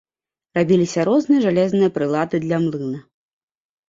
[0.57, 2.99] Рабіліся розныя жалезныя прылады для млына.